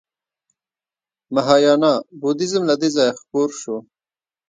[1.35, 3.75] مهایانا بودیزم له دې ځایه خپور شو